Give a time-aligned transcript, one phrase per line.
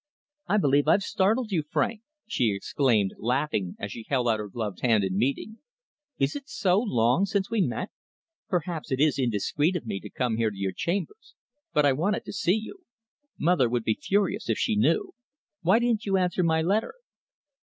[0.47, 4.79] "I believe I've startled you, Frank," she exclaimed, laughing, as she held out her gloved
[4.81, 5.59] hand in greeting.
[6.17, 7.91] "Is it so long since we met?
[8.49, 11.35] Perhaps it is indiscreet of me to come here to your chambers,
[11.71, 12.79] but I wanted to see you.
[13.37, 15.13] Mother would be furious if she knew.
[15.61, 16.95] Why didn't you answer my letter?"